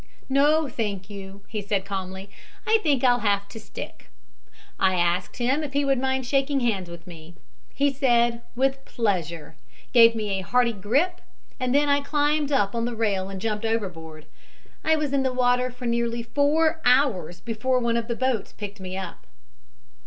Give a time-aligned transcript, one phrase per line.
[0.29, 2.27] "'No, thank you,' he said, calmly,
[2.65, 4.09] 'I think I'll have to stick.'
[4.79, 7.35] "I asked him if he would mind shaking hands with me.
[7.71, 9.55] He said, 'With pleasure,'
[9.93, 11.21] gave me a hearty grip,
[11.59, 14.25] and then I climbed up on the rail and jumped overboard.
[14.83, 18.97] I was in the water nearly four hours before one of the boats picked me
[18.97, 19.27] up."